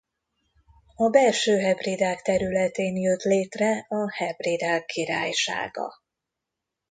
[0.95, 5.91] A Belső-Hebridák területén jött létre a Hebridák Királysága.